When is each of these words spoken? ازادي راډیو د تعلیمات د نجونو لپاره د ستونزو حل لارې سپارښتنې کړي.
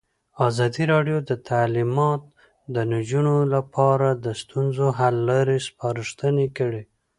ازادي 0.47 0.83
راډیو 0.93 1.17
د 1.29 1.31
تعلیمات 1.49 2.21
د 2.75 2.75
نجونو 2.93 3.35
لپاره 3.55 4.07
د 4.25 4.25
ستونزو 4.41 4.85
حل 4.99 5.15
لارې 5.29 5.57
سپارښتنې 5.67 6.47
کړي. 6.57 6.83